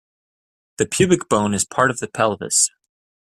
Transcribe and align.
The 0.77 0.87
pubic 0.87 1.29
bone 1.29 1.53
is 1.53 1.63
part 1.63 1.91
of 1.91 1.99
the 1.99 2.07
pelvis. 2.07 2.71